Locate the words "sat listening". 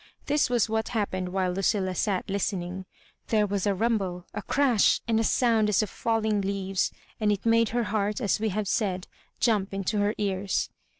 1.93-2.87